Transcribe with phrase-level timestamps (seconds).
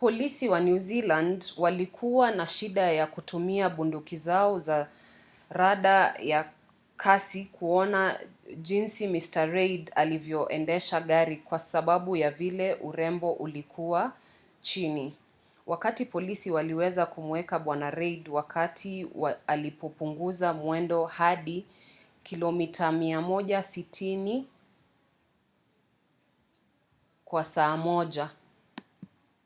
[0.00, 4.88] polisi wa new zealand walikua na shida kutumia bunduki zao za
[5.50, 6.52] rada ya
[6.96, 8.20] kasi kuona
[8.56, 14.12] jinsi mr reid alivyoendesha gari kwa sababu ya vile urembo ulikua
[14.60, 15.14] chini
[15.66, 19.06] wakati polisi waliweza kumuweka bwana reid wakati
[19.46, 21.64] alipopunguza mwendo hadi
[22.24, 24.44] 160
[27.24, 28.28] km/h